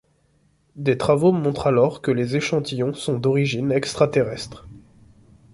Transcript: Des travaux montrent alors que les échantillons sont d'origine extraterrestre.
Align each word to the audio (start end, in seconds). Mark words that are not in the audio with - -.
Des 0.77 0.97
travaux 0.97 1.31
montrent 1.31 1.67
alors 1.67 2.01
que 2.01 2.09
les 2.09 2.35
échantillons 2.35 2.95
sont 2.95 3.19
d'origine 3.19 3.71
extraterrestre. 3.71 4.67